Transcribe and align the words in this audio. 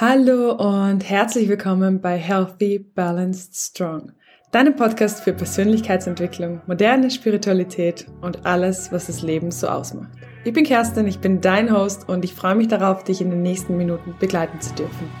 Hallo 0.00 0.52
und 0.52 1.02
herzlich 1.02 1.46
willkommen 1.50 2.00
bei 2.00 2.16
Healthy, 2.16 2.78
Balanced, 2.78 3.54
Strong, 3.54 4.12
deinem 4.50 4.74
Podcast 4.74 5.22
für 5.22 5.34
Persönlichkeitsentwicklung, 5.34 6.62
moderne 6.66 7.10
Spiritualität 7.10 8.06
und 8.22 8.46
alles, 8.46 8.90
was 8.92 9.08
das 9.08 9.20
Leben 9.20 9.50
so 9.50 9.68
ausmacht. 9.68 10.08
Ich 10.44 10.54
bin 10.54 10.64
Kerstin, 10.64 11.06
ich 11.06 11.18
bin 11.18 11.42
dein 11.42 11.70
Host 11.70 12.08
und 12.08 12.24
ich 12.24 12.32
freue 12.32 12.54
mich 12.54 12.68
darauf, 12.68 13.04
dich 13.04 13.20
in 13.20 13.28
den 13.28 13.42
nächsten 13.42 13.76
Minuten 13.76 14.16
begleiten 14.18 14.58
zu 14.62 14.74
dürfen. 14.74 15.12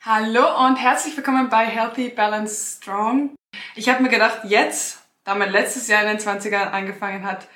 Hallo 0.00 0.66
und 0.66 0.74
herzlich 0.74 1.16
willkommen 1.16 1.48
bei 1.48 1.64
Healthy, 1.64 2.08
Balanced, 2.08 2.82
Strong. 2.82 3.36
Ich 3.76 3.88
habe 3.88 4.02
mir 4.02 4.08
gedacht, 4.08 4.40
jetzt, 4.42 5.04
da 5.22 5.36
mein 5.36 5.52
letztes 5.52 5.86
Jahr 5.86 6.02
in 6.02 6.08
den 6.08 6.18
20ern 6.18 6.72
angefangen 6.72 7.24
hat, 7.24 7.46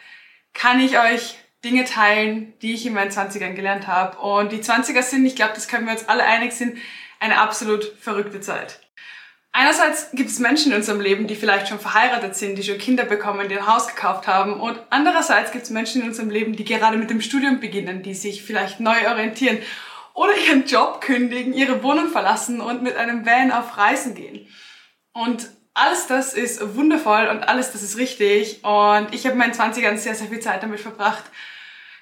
kann 0.54 0.78
ich 0.78 1.00
euch 1.00 1.36
Dinge 1.66 1.84
teilen, 1.84 2.54
die 2.62 2.74
ich 2.74 2.86
in 2.86 2.94
meinen 2.94 3.10
20ern 3.10 3.54
gelernt 3.54 3.88
habe. 3.88 4.18
Und 4.18 4.52
die 4.52 4.62
20er 4.62 5.02
sind, 5.02 5.26
ich 5.26 5.36
glaube, 5.36 5.52
das 5.54 5.68
können 5.68 5.84
wir 5.84 5.92
uns 5.92 6.08
alle 6.08 6.24
einig 6.24 6.52
sind, 6.52 6.78
eine 7.18 7.38
absolut 7.38 7.84
verrückte 8.00 8.40
Zeit. 8.40 8.80
Einerseits 9.52 10.10
gibt 10.12 10.28
es 10.28 10.38
Menschen 10.38 10.72
in 10.72 10.78
unserem 10.78 11.00
Leben, 11.00 11.26
die 11.26 11.34
vielleicht 11.34 11.68
schon 11.68 11.80
verheiratet 11.80 12.36
sind, 12.36 12.56
die 12.56 12.62
schon 12.62 12.78
Kinder 12.78 13.04
bekommen, 13.04 13.48
die 13.48 13.58
ein 13.58 13.66
Haus 13.66 13.88
gekauft 13.88 14.26
haben. 14.28 14.60
Und 14.60 14.78
andererseits 14.90 15.50
gibt 15.50 15.64
es 15.64 15.70
Menschen 15.70 16.02
in 16.02 16.08
unserem 16.08 16.30
Leben, 16.30 16.54
die 16.54 16.64
gerade 16.64 16.98
mit 16.98 17.10
dem 17.10 17.22
Studium 17.22 17.58
beginnen, 17.58 18.02
die 18.02 18.14
sich 18.14 18.42
vielleicht 18.42 18.80
neu 18.80 19.08
orientieren 19.08 19.58
oder 20.12 20.36
ihren 20.36 20.66
Job 20.66 21.00
kündigen, 21.00 21.52
ihre 21.52 21.82
Wohnung 21.82 22.10
verlassen 22.10 22.60
und 22.60 22.82
mit 22.82 22.96
einem 22.96 23.24
Van 23.24 23.50
auf 23.50 23.76
Reisen 23.76 24.14
gehen. 24.14 24.46
Und 25.12 25.48
alles 25.72 26.06
das 26.06 26.34
ist 26.34 26.74
wundervoll 26.74 27.26
und 27.28 27.48
alles 27.48 27.72
das 27.72 27.82
ist 27.82 27.96
richtig. 27.96 28.62
Und 28.62 29.14
ich 29.14 29.24
habe 29.24 29.32
in 29.32 29.38
meinen 29.38 29.52
20ern 29.52 29.96
sehr, 29.96 30.14
sehr 30.14 30.28
viel 30.28 30.40
Zeit 30.40 30.62
damit 30.62 30.80
verbracht, 30.80 31.24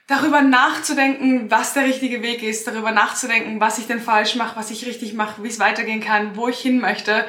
darüber 0.07 0.43
nachzudenken, 0.43 1.51
was 1.51 1.75
der 1.75 1.85
richtige 1.85 2.23
Weg 2.23 2.43
ist, 2.43 2.67
darüber 2.67 2.93
nachzudenken, 2.93 3.61
was 3.61 3.79
ich 3.79 3.87
denn 3.87 4.01
falsch 4.01 4.35
mache, 4.35 4.57
was 4.57 4.71
ich 4.71 4.87
richtig 4.87 5.15
mache, 5.15 5.43
wie 5.43 5.49
es 5.49 5.59
weitergehen 5.59 6.01
kann, 6.01 6.37
wo 6.37 6.49
ich 6.49 6.59
hin 6.59 6.81
möchte 6.81 7.27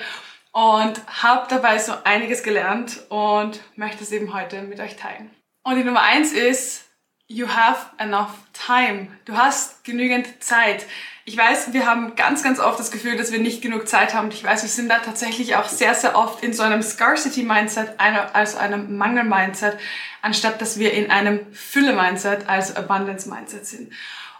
und 0.52 1.02
habe 1.22 1.48
dabei 1.50 1.80
so 1.80 1.94
einiges 2.04 2.44
gelernt 2.44 3.04
und 3.10 3.60
möchte 3.76 4.04
es 4.04 4.12
eben 4.12 4.34
heute 4.34 4.62
mit 4.62 4.80
euch 4.80 4.96
teilen. 4.96 5.30
Und 5.64 5.76
die 5.76 5.84
Nummer 5.84 6.02
eins 6.02 6.32
ist, 6.32 6.85
you 7.28 7.48
have 7.48 7.88
enough 7.98 8.32
time. 8.54 9.08
Du 9.26 9.36
hast 9.36 9.84
genügend 9.84 10.44
Zeit. 10.44 10.86
Ich 11.28 11.36
weiß, 11.36 11.74
wir 11.74 11.88
haben 11.88 12.16
ganz, 12.16 12.44
ganz 12.44 12.60
oft 12.60 12.80
das 12.80 12.92
Gefühl, 12.92 13.18
dass 13.18 13.32
wir 13.32 13.40
nicht 13.40 13.64
genug 13.64 13.88
Zeit 13.88 14.14
haben. 14.14 14.30
Ich 14.30 14.44
weiß, 14.44 14.62
wir 14.62 14.70
sind 14.70 14.90
da 14.90 15.00
tatsächlich 15.00 15.56
auch 15.56 15.68
sehr, 15.68 15.96
sehr 15.96 16.16
oft 16.16 16.44
in 16.44 16.54
so 16.54 16.62
einem 16.62 16.84
Scarcity-Mindset, 16.84 18.00
also 18.34 18.58
einem 18.60 18.96
Mangel-Mindset, 18.98 19.80
anstatt 20.22 20.62
dass 20.62 20.78
wir 20.78 20.94
in 20.94 21.10
einem 21.10 21.52
Fülle-Mindset, 21.52 22.48
also 22.48 22.76
Abundance-Mindset 22.76 23.66
sind. 23.66 23.92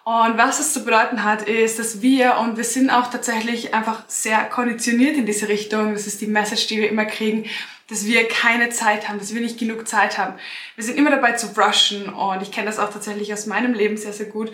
Und 0.04 0.38
was 0.38 0.60
es 0.60 0.74
zu 0.74 0.86
bedeuten 0.86 1.24
hat, 1.24 1.42
ist, 1.50 1.80
dass 1.80 2.04
wir, 2.04 2.38
und 2.38 2.58
wir 2.58 2.64
sind 2.64 2.92
auch 2.92 3.10
tatsächlich 3.10 3.74
einfach 3.74 4.04
sehr 4.08 4.46
konditioniert 4.46 5.18
in 5.18 5.26
diese 5.26 5.48
Richtung, 5.48 5.94
das 5.94 6.06
ist 6.06 6.22
die 6.22 6.28
Message, 6.28 6.68
die 6.68 6.78
wir 6.78 6.90
immer 6.90 7.06
kriegen, 7.06 7.50
dass 7.90 8.06
wir 8.06 8.28
keine 8.28 8.70
Zeit 8.70 9.08
haben, 9.08 9.20
dass 9.20 9.34
wir 9.34 9.42
nicht 9.42 9.60
genug 9.60 9.88
Zeit 9.88 10.18
haben. 10.18 10.36
Wir 10.76 10.84
sind 10.84 10.98
immer 10.98 11.12
dabei 11.12 11.34
zu 11.34 11.48
rushen 11.60 12.10
und 12.10 12.42
ich 12.42 12.52
kenne 12.52 12.68
das 12.68 12.80
auch 12.80 12.92
tatsächlich 12.92 13.32
aus 13.34 13.46
meinem 13.46 13.74
Leben 13.74 13.98
sehr, 13.98 14.14
sehr 14.14 14.26
gut. 14.26 14.52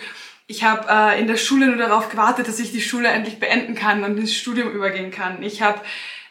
Ich 0.47 0.63
habe 0.63 0.87
äh, 0.89 1.19
in 1.19 1.27
der 1.27 1.37
Schule 1.37 1.67
nur 1.67 1.77
darauf 1.77 2.09
gewartet, 2.09 2.47
dass 2.47 2.59
ich 2.59 2.71
die 2.71 2.81
Schule 2.81 3.07
endlich 3.07 3.39
beenden 3.39 3.73
kann 3.75 4.03
und 4.03 4.17
ins 4.17 4.35
Studium 4.35 4.69
übergehen 4.71 5.11
kann. 5.11 5.43
Ich 5.43 5.61
habe 5.61 5.79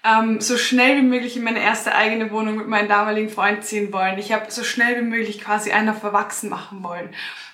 ähm, 0.05 0.41
so 0.41 0.59
schnell 0.59 0.99
wie 0.99 1.07
möglich 1.07 1.37
in 1.37 1.45
meine 1.45 1.63
erste 1.63 1.95
eigene 1.95 2.31
Wohnung 2.31 2.57
mit 2.57 2.69
meinem 2.69 2.89
damaligen 2.89 3.31
Freund 3.31 3.65
ziehen 3.65 3.93
wollen. 3.93 4.19
Ich 4.19 4.33
habe 4.33 4.51
so 4.51 4.63
schnell 4.63 4.97
wie 4.97 5.07
möglich 5.09 5.41
quasi 5.41 5.73
einen 5.73 5.89
auf 5.89 6.03
Erwachsen 6.03 6.51
machen 6.51 6.83
wollen. 6.83 7.11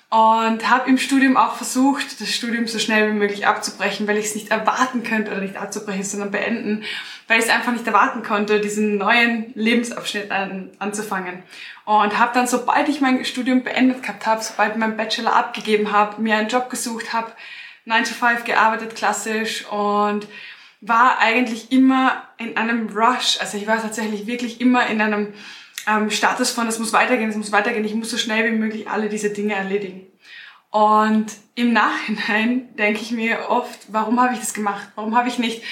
Und 0.08 0.70
habe 0.70 0.88
im 0.88 0.98
Studium 0.98 1.36
auch 1.36 1.56
versucht, 1.56 2.20
das 2.20 2.30
Studium 2.30 2.68
so 2.68 2.78
schnell 2.78 3.10
wie 3.10 3.18
möglich 3.18 3.46
abzubrechen, 3.46 4.06
weil 4.06 4.18
ich 4.18 4.26
es 4.26 4.34
nicht 4.36 4.52
erwarten 4.52 5.02
könnte, 5.02 5.32
oder 5.32 5.40
nicht 5.40 5.56
abzubrechen, 5.56 6.04
sondern 6.04 6.30
beenden, 6.30 6.84
weil 7.26 7.40
ich 7.40 7.46
es 7.46 7.50
einfach 7.50 7.72
nicht 7.72 7.86
erwarten 7.86 8.22
konnte, 8.22 8.60
diesen 8.60 8.98
neuen 8.98 9.52
Lebensabschnitt 9.54 10.30
an, 10.30 10.70
anzufangen. 10.78 11.42
Und 11.84 12.18
habe 12.18 12.30
dann, 12.34 12.46
sobald 12.46 12.88
ich 12.88 13.00
mein 13.00 13.24
Studium 13.24 13.64
beendet 13.64 14.02
gehabt 14.02 14.26
habe, 14.26 14.44
sobald 14.44 14.76
meinen 14.76 14.96
Bachelor 14.96 15.34
abgegeben 15.34 15.90
habe, 15.90 16.22
mir 16.22 16.36
einen 16.36 16.48
Job 16.48 16.70
gesucht 16.70 17.12
habe, 17.12 17.32
9 17.84 18.04
to 18.04 18.14
5 18.14 18.44
gearbeitet, 18.44 18.94
klassisch 18.94 19.66
und 19.66 20.28
war 20.80 21.18
eigentlich 21.18 21.72
immer 21.72 22.22
in 22.38 22.56
einem 22.56 22.88
Rush. 22.96 23.38
Also 23.40 23.58
ich 23.58 23.66
war 23.66 23.82
tatsächlich 23.82 24.26
wirklich 24.26 24.60
immer 24.60 24.86
in 24.86 25.00
einem 25.00 25.34
ähm, 25.86 26.10
Status 26.10 26.50
von, 26.50 26.66
es 26.66 26.78
muss 26.78 26.92
weitergehen, 26.92 27.30
es 27.30 27.36
muss 27.36 27.52
weitergehen, 27.52 27.84
ich 27.84 27.94
muss 27.94 28.10
so 28.10 28.18
schnell 28.18 28.50
wie 28.50 28.56
möglich 28.56 28.88
alle 28.88 29.08
diese 29.08 29.30
Dinge 29.30 29.54
erledigen. 29.54 30.06
Und 30.70 31.26
im 31.54 31.72
Nachhinein 31.72 32.74
denke 32.76 33.00
ich 33.00 33.12
mir 33.12 33.48
oft, 33.48 33.78
warum 33.88 34.20
habe 34.20 34.34
ich 34.34 34.40
das 34.40 34.54
gemacht? 34.54 34.88
Warum 34.94 35.16
habe 35.16 35.28
ich 35.28 35.38
nicht 35.38 35.62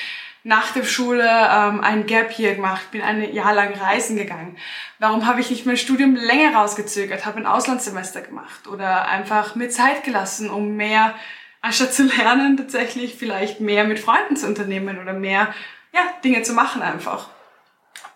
nach 0.44 0.72
der 0.72 0.84
Schule 0.84 1.26
ähm, 1.26 1.80
ein 1.80 2.06
Gap 2.06 2.38
Year 2.38 2.54
gemacht, 2.54 2.91
bin 2.91 3.02
ein 3.02 3.32
Jahr 3.32 3.54
lang 3.54 3.75
reisen 3.75 4.16
gegangen? 4.16 4.56
Warum 4.98 5.26
habe 5.26 5.41
ich 5.41 5.50
nicht 5.50 5.66
mein 5.66 5.76
Studium 5.76 6.14
länger 6.14 6.54
rausgezögert, 6.54 7.26
habe 7.26 7.38
ein 7.38 7.46
Auslandssemester 7.46 8.20
gemacht 8.20 8.66
oder 8.66 9.08
einfach 9.08 9.54
mir 9.56 9.70
Zeit 9.70 10.04
gelassen, 10.04 10.50
um 10.50 10.76
mehr, 10.76 11.14
anstatt 11.60 11.92
zu 11.92 12.04
lernen, 12.16 12.56
tatsächlich 12.56 13.16
vielleicht 13.16 13.60
mehr 13.60 13.84
mit 13.84 13.98
Freunden 13.98 14.36
zu 14.36 14.46
unternehmen 14.46 15.00
oder 15.00 15.12
mehr 15.12 15.52
ja, 15.92 16.00
Dinge 16.22 16.42
zu 16.42 16.52
machen 16.52 16.82
einfach. 16.82 17.31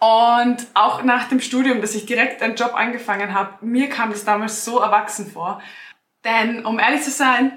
Und 0.00 0.66
auch 0.74 1.02
nach 1.02 1.28
dem 1.28 1.40
Studium, 1.40 1.80
dass 1.80 1.94
ich 1.94 2.06
direkt 2.06 2.42
einen 2.42 2.54
Job 2.54 2.74
angefangen 2.74 3.34
habe, 3.34 3.64
mir 3.66 3.88
kam 3.88 4.10
das 4.10 4.24
damals 4.24 4.64
so 4.64 4.78
erwachsen 4.78 5.30
vor. 5.30 5.60
Denn 6.24 6.64
um 6.64 6.78
ehrlich 6.78 7.02
zu 7.02 7.10
sein, 7.10 7.52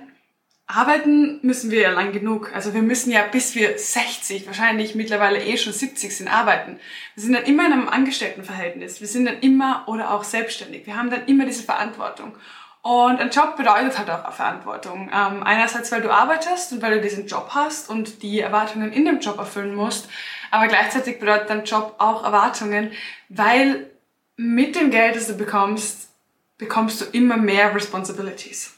arbeiten 0.66 1.40
müssen 1.41 1.72
wir 1.72 1.81
ja 1.81 1.91
lang 1.91 2.12
genug. 2.12 2.52
Also 2.53 2.74
wir 2.74 2.81
müssen 2.81 3.12
ja 3.12 3.24
bis 3.24 3.56
wir 3.56 3.78
60, 3.78 4.47
wahrscheinlich 4.47 4.96
mittlerweile 4.96 5.44
eh 5.44 5.57
schon 5.57 5.74
70 5.74 6.16
sind, 6.16 6.28
arbeiten. 6.28 6.79
Wir 7.16 7.24
sind 7.24 7.34
dann 7.34 7.44
immer 7.44 7.66
in 7.66 7.74
einem 7.74 7.90
Angestelltenverhältnis. 7.90 9.02
Wir 9.02 9.08
sind 9.08 9.25
dann 9.25 9.40
immer 9.40 9.84
oder 9.88 10.12
auch 10.12 10.23
selbstständig. 10.23 10.85
Wir 10.85 10.96
haben 10.96 11.09
dann 11.09 11.25
immer 11.25 11.46
diese 11.46 11.63
Verantwortung. 11.63 12.35
Und 12.81 13.19
ein 13.19 13.30
Job 13.30 13.58
bedeutet 13.58 13.97
halt 13.97 14.09
auch 14.09 14.31
Verantwortung. 14.34 15.12
Ähm, 15.14 15.44
einerseits, 15.44 15.92
weil 15.92 16.02
du 16.02 16.09
arbeitest 16.09 16.72
und 16.72 16.81
weil 16.81 16.96
du 16.96 17.02
diesen 17.02 17.28
Job 17.28 17.52
hast 17.53 17.90
und 17.90 18.24
die 18.24 18.40
Erwartungen 18.40 18.92
in 18.92 19.06
dem 19.06 19.19
Job 19.19 19.38
erfüllen 19.38 19.75
musst. 19.75 20.09
Aber 20.50 20.68
gleichzeitig 20.68 21.20
bedeutet 21.20 21.50
dein 21.50 21.64
Job 21.64 21.96
auch 22.00 22.24
Erwartungen, 22.24 22.91
weil 23.30 23.88
mit 24.36 24.75
dem 24.75 24.90
Geld, 24.90 25.16
das 25.16 25.28
du 25.28 25.36
bekommst, 25.36 26.09
bekommst 26.58 27.02
du 27.02 27.06
immer 27.06 27.38
mehr 27.38 27.74
Responsibilities. 27.75 28.74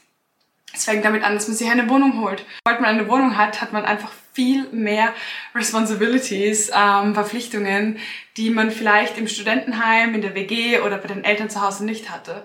Es 0.74 0.84
fängt 0.84 1.04
damit 1.04 1.22
an, 1.22 1.34
dass 1.34 1.48
man 1.48 1.56
sich 1.56 1.70
eine 1.70 1.88
Wohnung 1.88 2.20
holt. 2.20 2.44
Sobald 2.64 2.80
man 2.80 2.90
eine 2.90 3.08
Wohnung 3.08 3.38
hat, 3.38 3.60
hat 3.62 3.72
man 3.72 3.84
einfach 3.84 4.10
viel 4.32 4.66
mehr 4.72 5.14
Responsibilities, 5.54 6.70
ähm, 6.74 7.14
Verpflichtungen, 7.14 7.98
die 8.36 8.50
man 8.50 8.70
vielleicht 8.70 9.16
im 9.16 9.28
Studentenheim, 9.28 10.14
in 10.14 10.20
der 10.20 10.34
WG 10.34 10.80
oder 10.80 10.98
bei 10.98 11.06
den 11.06 11.24
Eltern 11.24 11.48
zu 11.48 11.62
Hause 11.62 11.84
nicht 11.84 12.10
hatte. 12.10 12.44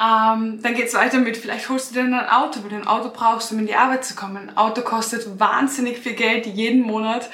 Ähm, 0.00 0.60
dann 0.62 0.74
geht's 0.74 0.94
weiter 0.94 1.18
mit, 1.18 1.36
vielleicht 1.36 1.68
holst 1.68 1.90
du 1.90 1.94
dir 1.94 2.04
ein 2.04 2.28
Auto, 2.28 2.62
weil 2.62 2.70
du 2.70 2.76
ein 2.76 2.86
Auto 2.86 3.10
brauchst, 3.12 3.50
um 3.50 3.58
in 3.58 3.66
die 3.66 3.74
Arbeit 3.74 4.04
zu 4.04 4.14
kommen. 4.14 4.36
Ein 4.36 4.56
Auto 4.56 4.82
kostet 4.82 5.40
wahnsinnig 5.40 5.98
viel 5.98 6.12
Geld 6.12 6.46
jeden 6.46 6.82
Monat 6.82 7.28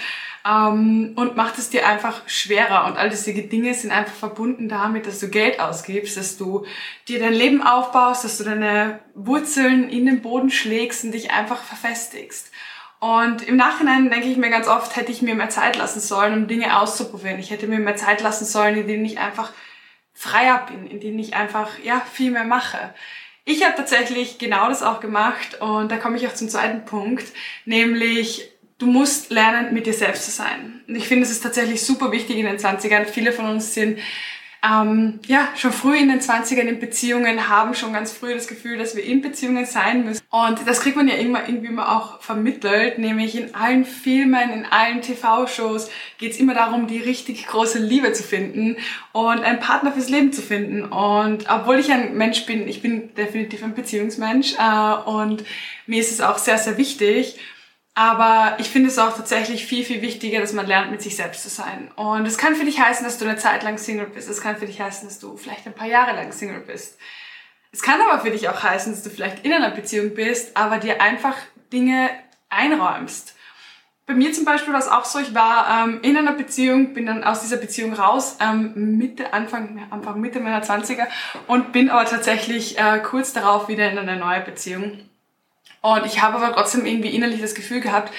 ähm, 0.47 1.13
und 1.17 1.37
macht 1.37 1.59
es 1.59 1.69
dir 1.69 1.87
einfach 1.87 2.23
schwerer. 2.27 2.87
Und 2.87 2.97
all 2.97 3.11
diese 3.11 3.35
Dinge 3.35 3.75
sind 3.75 3.91
einfach 3.91 4.15
verbunden 4.15 4.71
damit, 4.71 5.07
dass 5.07 5.21
du 5.21 5.29
Geld 5.29 5.61
ausgibst, 5.61 6.17
dass 6.17 6.39
du 6.39 6.65
dir 7.07 7.19
dein 7.19 7.35
Leben 7.35 7.63
aufbaust, 7.63 8.25
dass 8.25 8.39
du 8.39 8.45
deine 8.45 9.01
Wurzeln 9.15 9.89
in 9.89 10.07
den 10.07 10.23
Boden 10.23 10.51
schlägst 10.51 11.05
und 11.05 11.13
dich 11.13 11.33
einfach 11.33 11.63
verfestigst. 11.63 12.51
Und 12.99 13.43
im 13.47 13.57
Nachhinein 13.57 14.11
denke 14.11 14.29
ich 14.29 14.39
mir 14.39 14.49
ganz 14.49 14.69
oft, 14.69 14.97
hätte 14.97 15.13
ich 15.13 15.21
mir 15.21 15.35
mehr 15.35 15.51
Zeit 15.51 15.77
lassen 15.77 16.01
sollen, 16.01 16.33
um 16.33 16.47
Dinge 16.47 16.79
auszuprobieren. 16.79 17.39
Ich 17.39 17.51
hätte 17.51 17.67
mir 17.67 17.79
mehr 17.79 17.97
Zeit 17.97 18.23
lassen 18.23 18.47
sollen, 18.47 18.77
in 18.77 18.87
denen 18.87 19.05
ich 19.05 19.19
einfach 19.19 19.53
freier 20.15 20.67
bin, 20.69 20.87
in 20.87 21.01
denen 21.01 21.19
ich 21.19 21.35
einfach 21.35 21.79
ja 21.83 22.01
viel 22.13 22.31
mehr 22.31 22.45
mache. 22.45 22.95
Ich 23.45 23.63
habe 23.65 23.77
tatsächlich 23.77 24.39
genau 24.39 24.69
das 24.69 24.83
auch 24.83 25.01
gemacht 25.01 25.61
und 25.61 25.91
da 25.91 25.99
komme 25.99 26.17
ich 26.17 26.27
auch 26.27 26.35
zum 26.35 26.49
zweiten 26.49 26.87
Punkt, 26.87 27.27
nämlich 27.67 28.51
du 28.79 28.87
musst 28.87 29.31
lernen, 29.31 29.75
mit 29.75 29.87
dir 29.87 29.93
selbst 29.93 30.25
zu 30.25 30.31
sein. 30.31 30.81
Und 30.89 30.97
ich 30.97 31.07
finde, 31.07 31.25
es 31.25 31.31
ist 31.31 31.43
tatsächlich 31.43 31.83
super 31.83 32.11
wichtig 32.11 32.37
in 32.39 32.47
den 32.47 32.59
20ern. 32.59 33.05
Viele 33.05 33.33
von 33.33 33.47
uns 33.47 33.75
sind 33.75 33.99
ähm, 34.65 35.21
ja 35.27 35.49
schon 35.57 35.73
früh 35.73 35.97
in 35.97 36.09
den 36.09 36.21
20ern 36.21 36.63
in 36.63 36.81
Beziehungen, 36.81 37.49
haben 37.49 37.75
schon 37.75 37.93
ganz 37.93 38.13
früh 38.13 38.35
das 38.35 38.49
Gefühl, 38.49 38.79
dass 38.79 38.97
wir 38.97 39.05
in 39.05 39.21
Beziehungen 39.21 39.67
sein 39.67 40.05
müssen. 40.05 40.23
Und 40.31 40.67
das 40.67 40.81
kriegt 40.81 40.97
man 40.97 41.09
ja 41.09 41.15
immer 41.15 41.47
irgendwie 41.47 41.67
immer 41.67 41.95
auch 41.95 42.21
vermittelt, 42.21 42.99
nämlich 42.99 43.37
in 43.37 43.55
allen 43.55 43.85
Filmen, 43.85 44.51
in 44.51 44.65
allen 44.65 45.03
TV-Shows 45.03 45.91
geht 46.19 46.33
es 46.33 46.41
immer 46.41 46.55
darum, 46.55 46.87
die 46.87 46.99
richtig 46.99 47.47
große 47.47 47.79
Liebe 47.79 48.13
zu 48.13 48.23
finden 48.23 48.77
und 49.13 49.41
einen 49.43 49.61
Partner 49.61 49.93
fürs 49.93 50.09
Leben 50.09 50.33
zu 50.33 50.41
finden. 50.41 50.85
Und 50.85 51.47
obwohl 51.51 51.79
ich 51.79 51.93
ein 51.93 52.17
Mensch 52.17 52.47
bin, 52.47 52.67
ich 52.67 52.81
bin 52.81 53.15
definitiv 53.15 53.63
ein 53.63 53.75
Beziehungsmensch 53.75 54.55
äh, 54.59 55.09
und 55.09 55.45
mir 55.87 56.01
ist 56.01 56.11
es 56.11 56.21
auch 56.21 56.39
sehr, 56.39 56.59
sehr 56.59 56.79
wichtig. 56.79 57.39
Aber 57.95 58.57
ich 58.59 58.71
finde 58.71 58.89
es 58.89 58.99
auch 58.99 59.17
tatsächlich 59.17 59.67
viel, 59.67 59.85
viel 59.85 60.03
wichtiger, 60.03 60.41
dass 60.41 60.53
man 60.53 60.67
lernt, 60.67 60.91
mit 60.91 61.01
sich 61.01 61.15
selbst 61.15 61.43
zu 61.43 61.49
sein. 61.49 61.93
Und 61.95 62.27
es 62.27 62.39
kann 62.39 62.57
für 62.57 62.65
dich 62.65 62.81
heißen, 62.81 63.05
dass 63.05 63.19
du 63.19 63.25
eine 63.25 63.37
Zeit 63.37 63.63
lang 63.63 63.79
Single 63.79 64.07
bist. 64.07 64.29
Es 64.29 64.41
kann 64.41 64.57
für 64.57 64.67
dich 64.67 64.81
heißen, 64.81 65.09
dass 65.09 65.21
du 65.21 65.37
vielleicht 65.37 65.67
ein 65.67 65.75
paar 65.75 65.87
Jahre 65.87 66.17
lang 66.17 66.33
Single 66.33 66.61
bist. 66.61 66.99
Es 67.71 67.83
kann 67.83 68.01
aber 68.01 68.21
für 68.21 68.31
dich 68.31 68.49
auch 68.49 68.63
heißen, 68.63 68.93
dass 68.93 69.03
du 69.03 69.11
vielleicht 69.11 69.45
in 69.45 69.53
einer 69.53 69.71
Beziehung 69.71 70.15
bist, 70.15 70.57
aber 70.57 70.79
dir 70.79 71.01
einfach 71.01 71.37
Dinge 71.73 72.11
einräumst. 72.49 73.35
Bei 74.07 74.15
mir 74.15 74.33
zum 74.33 74.45
Beispiel 74.45 74.73
war 74.73 74.81
es 74.81 74.89
auch 74.89 75.05
so, 75.05 75.19
ich 75.19 75.35
war 75.35 75.87
ähm, 75.87 76.01
in 76.03 76.17
einer 76.17 76.33
Beziehung, 76.33 76.93
bin 76.93 77.07
dann 77.07 77.25
aus 77.25 77.41
dieser 77.41 77.57
Beziehung 77.57 77.95
raus, 77.95 78.37
ähm, 78.41 78.99
Mitte, 78.99 79.33
Anfang, 79.33 79.87
Anfang, 79.91 80.21
Mitte 80.21 80.41
meiner 80.41 80.63
20er 80.63 81.07
und 81.47 81.73
bin 81.73 81.89
aber 81.89 82.05
tatsächlich 82.05 82.79
äh, 82.79 82.99
kurz 82.99 83.33
darauf 83.33 83.69
wieder 83.69 83.91
in 83.91 83.99
eine 83.99 84.17
neue 84.17 84.41
Beziehung. 84.41 85.01
Und 85.85 86.07
ich 86.07 86.23
habe 86.23 86.39
aber 86.39 86.55
trotzdem 86.55 86.87
irgendwie 86.87 87.11
innerlich 87.11 87.43
das 87.43 87.55
Gefühl 87.55 87.83
gehabt, 87.83 88.11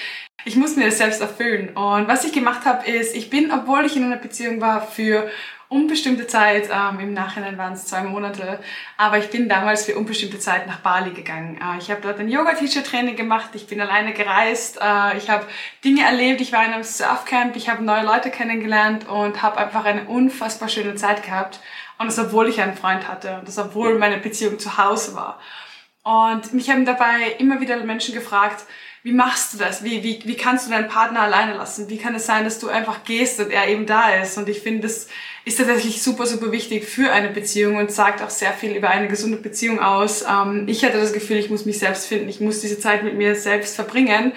ich 0.44 0.54
muss 0.54 0.76
mir 0.76 0.84
das 0.84 0.98
selbst 0.98 1.20
erfüllen. 1.20 1.70
Und 1.70 2.06
was 2.06 2.24
ich 2.24 2.32
gemacht 2.32 2.64
habe, 2.64 2.88
ist, 2.88 3.16
ich 3.16 3.28
bin, 3.28 3.50
obwohl 3.50 3.84
ich 3.84 3.96
in 3.96 4.04
einer 4.04 4.18
Beziehung 4.18 4.60
war, 4.60 4.86
für 4.86 5.28
unbestimmte 5.68 6.28
Zeit, 6.28 6.70
ähm, 6.72 7.00
im 7.00 7.12
Nachhinein 7.12 7.58
waren 7.58 7.72
es 7.72 7.86
zwei 7.86 8.04
Monate, 8.04 8.60
aber 8.96 9.18
ich 9.18 9.30
bin 9.30 9.48
damals 9.48 9.84
für 9.84 9.96
unbestimmte 9.96 10.38
Zeit 10.38 10.68
nach 10.68 10.78
Bali 10.78 11.10
gegangen. 11.10 11.56
Äh, 11.60 11.78
ich 11.78 11.90
habe 11.90 12.00
dort 12.00 12.20
ein 12.20 12.28
Yoga-Teacher-Training 12.28 13.16
gemacht, 13.16 13.50
ich 13.54 13.66
bin 13.66 13.80
alleine 13.80 14.12
gereist, 14.12 14.78
äh, 14.80 15.18
ich 15.18 15.28
habe 15.28 15.44
Dinge 15.84 16.04
erlebt, 16.04 16.40
ich 16.40 16.52
war 16.52 16.64
in 16.64 16.72
einem 16.72 16.84
Surfcamp, 16.84 17.56
ich 17.56 17.68
habe 17.68 17.82
neue 17.82 18.04
Leute 18.04 18.30
kennengelernt 18.30 19.08
und 19.08 19.42
habe 19.42 19.58
einfach 19.58 19.84
eine 19.84 20.04
unfassbar 20.04 20.68
schöne 20.68 20.94
Zeit 20.94 21.24
gehabt. 21.24 21.58
Und 21.98 22.06
das, 22.06 22.18
obwohl 22.20 22.48
ich 22.48 22.60
einen 22.60 22.76
Freund 22.76 23.08
hatte 23.08 23.38
und 23.40 23.48
das, 23.48 23.58
obwohl 23.58 23.98
meine 23.98 24.18
Beziehung 24.18 24.60
zu 24.60 24.78
Hause 24.78 25.16
war. 25.16 25.40
Und 26.06 26.54
mich 26.54 26.70
haben 26.70 26.84
dabei 26.84 27.34
immer 27.38 27.60
wieder 27.60 27.82
Menschen 27.82 28.14
gefragt, 28.14 28.64
wie 29.02 29.10
machst 29.10 29.52
du 29.52 29.58
das? 29.58 29.82
Wie, 29.82 30.04
wie, 30.04 30.20
wie 30.24 30.36
kannst 30.36 30.64
du 30.64 30.70
deinen 30.70 30.86
Partner 30.86 31.22
alleine 31.22 31.54
lassen? 31.54 31.88
Wie 31.88 31.98
kann 31.98 32.14
es 32.14 32.26
sein, 32.26 32.44
dass 32.44 32.60
du 32.60 32.68
einfach 32.68 33.02
gehst 33.02 33.40
und 33.40 33.50
er 33.50 33.66
eben 33.66 33.86
da 33.86 34.14
ist? 34.14 34.38
Und 34.38 34.48
ich 34.48 34.60
finde, 34.60 34.82
das 34.82 35.08
ist 35.44 35.58
tatsächlich 35.58 36.00
super, 36.00 36.24
super 36.26 36.52
wichtig 36.52 36.84
für 36.84 37.10
eine 37.10 37.30
Beziehung 37.30 37.74
und 37.74 37.90
sagt 37.90 38.22
auch 38.22 38.30
sehr 38.30 38.52
viel 38.52 38.76
über 38.76 38.88
eine 38.88 39.08
gesunde 39.08 39.38
Beziehung 39.38 39.80
aus. 39.80 40.22
Ähm, 40.22 40.68
ich 40.68 40.84
hatte 40.84 41.00
das 41.00 41.12
Gefühl, 41.12 41.38
ich 41.38 41.50
muss 41.50 41.66
mich 41.66 41.80
selbst 41.80 42.06
finden, 42.06 42.28
ich 42.28 42.38
muss 42.38 42.60
diese 42.60 42.78
Zeit 42.78 43.02
mit 43.02 43.14
mir 43.14 43.34
selbst 43.34 43.74
verbringen. 43.74 44.30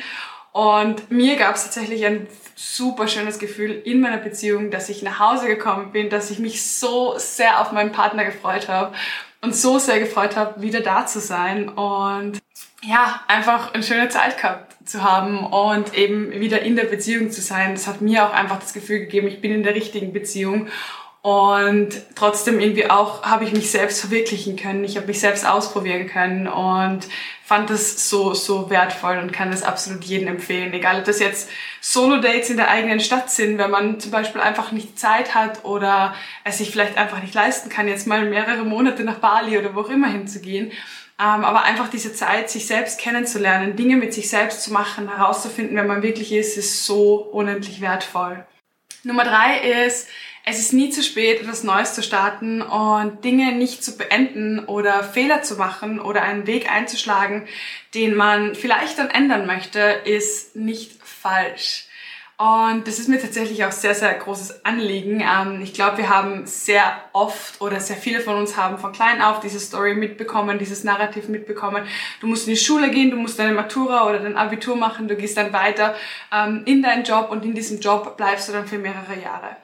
Und 0.51 1.11
mir 1.11 1.35
gab 1.35 1.53
es 1.53 1.65
tatsächlich 1.65 2.03
ein 2.03 2.25
super 2.55 3.07
schönes 3.07 3.37
Gefühl 3.37 3.79
in 3.85 4.01
meiner 4.01 4.17
Beziehung, 4.17 4.71
dass 4.71 4.89
ich 4.89 5.03
nach 5.03 5.19
Hause 5.19 5.45
gekommen 5.45 5.91
bin, 5.91 6.09
dass 6.09 6.31
ich 6.31 6.39
mich 6.39 6.65
so 6.65 7.13
sehr 7.17 7.61
auf 7.61 7.71
meinen 7.73 7.91
Partner 7.91 8.25
gefreut 8.25 8.69
habe 8.69 8.95
und 9.41 9.55
so 9.55 9.79
sehr 9.79 9.99
gefreut 9.99 10.35
habe, 10.35 10.61
wieder 10.61 10.81
da 10.81 11.05
zu 11.05 11.19
sein 11.19 11.69
und 11.69 12.39
ja, 12.81 13.21
einfach 13.27 13.73
eine 13.73 13.83
schöne 13.83 14.09
Zeit 14.09 14.37
gehabt 14.37 14.75
zu 14.85 15.03
haben 15.03 15.45
und 15.45 15.93
eben 15.93 16.31
wieder 16.31 16.61
in 16.61 16.75
der 16.75 16.85
Beziehung 16.85 17.29
zu 17.29 17.41
sein. 17.41 17.73
Das 17.73 17.87
hat 17.87 18.01
mir 18.01 18.25
auch 18.25 18.33
einfach 18.33 18.59
das 18.59 18.73
Gefühl 18.73 18.99
gegeben, 18.99 19.27
ich 19.27 19.41
bin 19.41 19.51
in 19.51 19.63
der 19.63 19.75
richtigen 19.75 20.13
Beziehung 20.13 20.67
und 21.21 21.89
trotzdem 22.15 22.61
irgendwie 22.61 22.89
auch 22.89 23.23
habe 23.23 23.43
ich 23.43 23.51
mich 23.51 23.71
selbst 23.71 23.99
verwirklichen 23.99 24.55
können. 24.55 24.85
Ich 24.85 24.95
habe 24.95 25.07
mich 25.07 25.19
selbst 25.19 25.45
ausprobieren 25.45 26.07
können 26.07 26.47
und 26.47 27.07
fand 27.43 27.69
das 27.69 28.09
so, 28.09 28.33
so 28.33 28.69
wertvoll 28.69 29.17
und 29.17 29.33
kann 29.33 29.51
das 29.51 29.63
absolut 29.63 30.05
jedem 30.05 30.29
empfehlen. 30.29 30.71
Egal, 30.71 30.99
ob 30.99 31.05
das 31.05 31.19
jetzt 31.19 31.49
Solo-Dates 31.81 32.51
in 32.51 32.57
der 32.57 32.69
eigenen 32.69 33.01
Stadt 33.01 33.29
sind, 33.29 33.57
wenn 33.57 33.69
man 33.69 33.99
zum 33.99 34.11
Beispiel 34.11 34.39
einfach 34.39 34.71
nicht 34.71 34.97
Zeit 34.97 35.35
hat 35.35 35.65
oder 35.65 36.15
es 36.45 36.59
sich 36.59 36.71
vielleicht 36.71 36.97
einfach 36.97 37.21
nicht 37.21 37.33
leisten 37.33 37.69
kann, 37.69 37.89
jetzt 37.89 38.07
mal 38.07 38.23
mehrere 38.29 38.63
Monate 38.63 39.03
nach 39.03 39.17
Bali 39.17 39.57
oder 39.57 39.75
wo 39.75 39.81
auch 39.81 39.89
immer 39.89 40.07
hinzugehen. 40.07 40.71
Ähm, 41.21 41.43
aber 41.43 41.63
einfach 41.63 41.89
diese 41.89 42.13
Zeit, 42.13 42.49
sich 42.49 42.65
selbst 42.65 42.97
kennenzulernen, 42.97 43.75
Dinge 43.75 43.97
mit 43.97 44.13
sich 44.13 44.29
selbst 44.29 44.63
zu 44.63 44.71
machen, 44.71 45.09
herauszufinden, 45.13 45.75
wer 45.75 45.83
man 45.83 46.01
wirklich 46.01 46.31
ist, 46.31 46.55
ist 46.55 46.85
so 46.85 47.15
unendlich 47.15 47.81
wertvoll. 47.81 48.45
Nummer 49.03 49.25
drei 49.25 49.85
ist, 49.85 50.07
es 50.49 50.59
ist 50.59 50.73
nie 50.73 50.89
zu 50.89 51.03
spät, 51.03 51.41
etwas 51.41 51.63
Neues 51.63 51.93
zu 51.93 52.01
starten 52.01 52.61
und 52.61 53.23
Dinge 53.23 53.51
nicht 53.51 53.83
zu 53.83 53.97
beenden 53.97 54.59
oder 54.65 55.03
Fehler 55.03 55.43
zu 55.43 55.55
machen 55.55 55.99
oder 55.99 56.23
einen 56.23 56.47
Weg 56.47 56.71
einzuschlagen, 56.71 57.47
den 57.93 58.15
man 58.15 58.55
vielleicht 58.55 58.97
dann 58.97 59.09
ändern 59.09 59.45
möchte, 59.45 59.79
ist 59.79 60.55
nicht 60.55 60.93
falsch. 61.03 61.85
Und 62.37 62.87
das 62.87 62.99
ist 62.99 63.09
mir 63.09 63.19
tatsächlich 63.21 63.65
auch 63.65 63.71
sehr, 63.73 63.93
sehr 63.93 64.13
großes 64.13 64.63
Anliegen. 64.63 65.19
Ähm, 65.19 65.61
ich 65.61 65.73
glaube, 65.73 65.97
wir 65.97 66.09
haben 66.09 66.47
sehr 66.47 66.95
oft 67.11 67.59
oder 67.59 67.81
sehr 67.81 67.97
viele 67.97 68.21
von 68.21 68.37
uns 68.37 68.55
haben 68.55 68.77
von 68.77 68.93
klein 68.93 69.21
auf 69.21 69.41
diese 69.41 69.59
Story 69.59 69.93
mitbekommen, 69.93 70.57
dieses 70.57 70.85
Narrativ 70.85 71.27
mitbekommen. 71.27 71.83
Du 72.21 72.27
musst 72.27 72.47
in 72.47 72.53
die 72.53 72.59
Schule 72.59 72.91
gehen, 72.91 73.11
du 73.11 73.17
musst 73.17 73.37
deine 73.39 73.53
Matura 73.53 74.07
oder 74.07 74.19
dein 74.19 74.37
Abitur 74.37 74.77
machen, 74.77 75.09
du 75.09 75.17
gehst 75.17 75.35
dann 75.35 75.51
weiter 75.51 75.95
ähm, 76.31 76.63
in 76.65 76.81
deinen 76.81 77.03
Job 77.03 77.29
und 77.29 77.43
in 77.43 77.53
diesem 77.53 77.81
Job 77.81 78.15
bleibst 78.15 78.47
du 78.47 78.53
dann 78.53 78.65
für 78.65 78.77
mehrere 78.77 79.19
Jahre. 79.21 79.57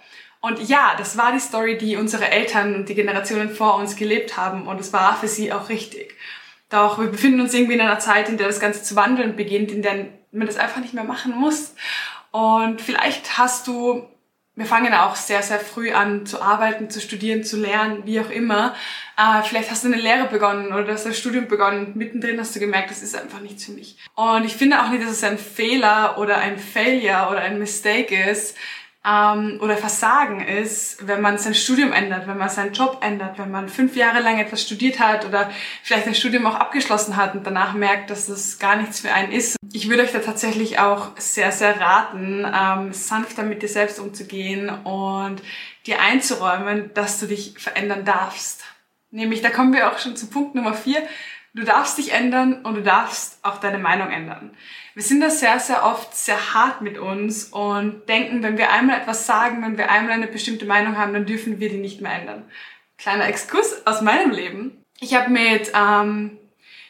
Und 0.46 0.60
ja, 0.70 0.94
das 0.96 1.18
war 1.18 1.32
die 1.32 1.40
Story, 1.40 1.76
die 1.76 1.96
unsere 1.96 2.30
Eltern 2.30 2.76
und 2.76 2.88
die 2.88 2.94
Generationen 2.94 3.50
vor 3.50 3.78
uns 3.78 3.96
gelebt 3.96 4.38
haben 4.38 4.68
und 4.68 4.80
es 4.80 4.94
war 4.94 5.18
für 5.18 5.28
sie 5.28 5.52
auch 5.52 5.70
richtig. 5.70 6.14
Doch 6.70 7.00
wir 7.00 7.08
befinden 7.08 7.42
uns 7.42 7.56
irgendwie 7.56 7.74
in 7.74 7.82
einer 7.82 7.98
Zeit, 7.98 8.30
in 8.30 8.38
der 8.38 8.46
das 8.46 8.60
Ganze 8.60 8.84
zu 8.84 8.96
wandeln 8.96 9.36
beginnt, 9.36 9.72
in 9.72 9.82
der 9.82 10.06
man 10.32 10.46
das 10.46 10.58
einfach 10.58 10.82
nicht 10.82 10.94
mehr 10.94 11.04
machen 11.04 11.36
muss. 11.36 11.74
Und 12.30 12.80
vielleicht 12.80 13.40
hast 13.40 13.66
du, 13.66 14.08
wir 14.54 14.68
fangen 14.68 14.94
auch 14.94 15.16
sehr, 15.16 15.42
sehr 15.42 15.60
früh 15.60 15.92
an 15.94 16.28
zu 16.28 16.40
arbeiten, 16.40 16.92
zu 16.92 17.02
studieren, 17.02 17.44
zu 17.44 17.58
lernen, 17.58 18.04
wie 18.06 18.20
auch 18.20 18.30
immer. 18.30 18.76
Äh, 19.18 19.42
vielleicht 19.42 19.72
hast 19.72 19.84
du 19.84 19.88
eine 19.88 20.00
Lehre 20.00 20.28
begonnen 20.28 20.74
oder 20.74 20.94
hast 20.94 21.08
das 21.08 21.18
Studium 21.18 21.48
begonnen. 21.48 21.94
Mittendrin 21.96 22.40
hast 22.40 22.56
du 22.56 22.60
gemerkt, 22.60 22.92
das 22.92 23.02
ist 23.02 23.18
einfach 23.18 23.40
nichts 23.40 23.66
für 23.66 23.72
mich. 23.72 23.98
Und 24.14 24.46
ich 24.46 24.56
finde 24.56 24.84
auch 24.84 24.90
nicht, 24.90 25.04
dass 25.04 25.12
es 25.12 25.24
ein 25.24 25.40
Fehler 25.40 26.20
oder 26.20 26.38
ein 26.38 26.60
Failure 26.60 27.30
oder 27.32 27.40
ein 27.40 27.58
Mistake 27.58 28.30
ist, 28.30 28.56
ähm, 29.06 29.60
oder 29.62 29.78
Versagen 29.78 30.42
ist, 30.42 31.08
wenn 31.08 31.22
man 31.22 31.38
sein 31.38 31.54
Studium 31.54 31.94
ändert, 31.94 32.28
wenn 32.28 32.38
man 32.38 32.50
seinen 32.50 32.74
Job 32.74 33.00
ändert, 33.02 33.38
wenn 33.38 33.52
man 33.52 33.70
fünf 33.70 33.96
Jahre 33.96 34.22
lang 34.22 34.40
etwas 34.40 34.64
studiert 34.64 35.00
hat 35.00 35.26
oder 35.26 35.52
vielleicht 35.84 36.08
ein 36.08 36.16
Studium 36.16 36.46
auch 36.48 36.56
abgeschlossen 36.56 37.16
hat 37.16 37.36
und 37.36 37.46
danach 37.46 37.74
merkt, 37.74 38.10
dass 38.10 38.28
das 38.28 38.58
gar 38.58 38.76
nichts 38.76 39.02
für 39.02 39.14
einen 39.14 39.32
ist. 39.32 39.58
Ich 39.74 39.90
würde 39.90 40.04
euch 40.04 40.12
da 40.12 40.20
tatsächlich 40.20 40.80
auch 40.80 41.12
sehr, 41.18 41.52
sehr 41.52 41.80
raten, 41.80 42.46
ähm, 42.46 42.94
sanfter 42.94 43.44
mit 43.44 43.62
dir 43.62 43.70
selbst 43.70 44.00
umzugehen 44.00 44.70
und 44.70 45.42
dir 45.86 46.02
einzuräumen, 46.02 46.92
dass 46.94 47.20
du 47.20 47.28
dich 47.28 47.54
verändern 47.60 48.06
darfst. 48.06 48.64
Nämlich, 49.12 49.42
da 49.42 49.50
kommen 49.50 49.74
wir 49.74 49.90
auch 49.92 50.00
schon 50.00 50.18
zu 50.18 50.28
Punkt 50.28 50.56
Nummer 50.56 50.74
vier. 50.74 51.02
Du 51.56 51.64
darfst 51.64 51.98
dich 51.98 52.12
ändern 52.12 52.66
und 52.66 52.76
du 52.76 52.82
darfst 52.82 53.40
auch 53.42 53.62
deine 53.62 53.78
Meinung 53.78 54.12
ändern. 54.12 54.52
Wir 54.94 55.04
sind 55.04 55.22
da 55.22 55.30
sehr, 55.30 55.58
sehr 55.62 55.86
oft 55.86 56.14
sehr 56.14 56.54
hart 56.54 56.82
mit 56.82 56.98
uns 56.98 57.46
und 57.46 58.10
denken, 58.10 58.44
wenn 58.44 58.58
wir 58.58 58.74
einmal 58.74 59.00
etwas 59.00 59.26
sagen, 59.26 59.64
wenn 59.64 59.78
wir 59.78 59.90
einmal 59.90 60.12
eine 60.12 60.28
bestimmte 60.28 60.66
Meinung 60.66 60.98
haben, 60.98 61.14
dann 61.14 61.26
dürfen 61.26 61.62
wir 61.62 61.70
die 61.70 61.78
nicht 61.78 62.02
mehr 62.02 62.12
ändern. 62.12 62.44
Kleiner 62.98 63.26
Exkurs 63.28 63.88
aus 63.88 64.02
meinem 64.02 64.32
Leben. 64.32 64.84
Ich 65.00 65.14
habe 65.16 65.30
mit, 65.30 65.72
ähm, 65.74 66.38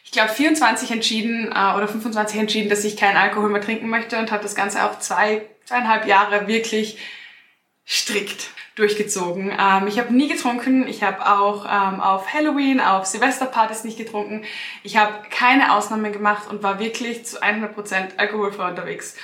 ich 0.03 0.11
glaube, 0.11 0.29
24 0.29 0.89
entschieden 0.89 1.51
äh, 1.51 1.75
oder 1.75 1.87
25 1.87 2.39
entschieden, 2.39 2.69
dass 2.69 2.83
ich 2.85 2.97
keinen 2.97 3.17
Alkohol 3.17 3.51
mehr 3.51 3.61
trinken 3.61 3.89
möchte 3.89 4.17
und 4.17 4.31
habe 4.31 4.41
das 4.41 4.55
Ganze 4.55 4.83
auch 4.83 4.97
zwei, 4.97 5.43
zweieinhalb 5.65 6.07
Jahre 6.07 6.47
wirklich 6.47 6.97
strikt 7.87 8.49
durchgezogen. 8.75 9.51
Ähm, 9.57 9.87
ich 9.87 9.99
habe 9.99 10.13
nie 10.13 10.27
getrunken. 10.27 10.87
Ich 10.87 11.03
habe 11.03 11.25
auch 11.25 11.65
ähm, 11.65 12.01
auf 12.01 12.33
Halloween, 12.33 12.79
auf 12.81 13.05
Silvesterpartys 13.05 13.83
nicht 13.83 13.97
getrunken. 13.97 14.43
Ich 14.83 14.97
habe 14.97 15.13
keine 15.29 15.73
Ausnahmen 15.73 16.11
gemacht 16.11 16.49
und 16.49 16.63
war 16.63 16.79
wirklich 16.79 17.25
zu 17.25 17.41
100% 17.41 18.17
alkoholfrei 18.17 18.69
unterwegs. 18.69 19.15